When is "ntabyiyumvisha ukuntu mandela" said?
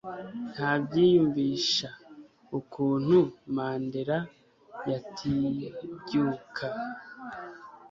0.53-4.17